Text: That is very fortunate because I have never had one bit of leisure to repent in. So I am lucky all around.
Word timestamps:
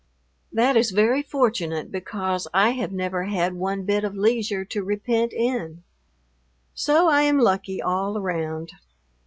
That 0.51 0.75
is 0.75 0.89
very 0.89 1.21
fortunate 1.21 1.91
because 1.91 2.47
I 2.55 2.71
have 2.71 2.91
never 2.91 3.25
had 3.25 3.53
one 3.53 3.83
bit 3.83 4.03
of 4.03 4.17
leisure 4.17 4.65
to 4.65 4.83
repent 4.83 5.31
in. 5.31 5.83
So 6.73 7.07
I 7.07 7.21
am 7.21 7.37
lucky 7.37 7.83
all 7.83 8.17
around. 8.17 8.71